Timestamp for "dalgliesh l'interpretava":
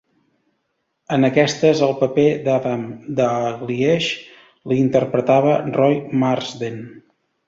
3.19-5.53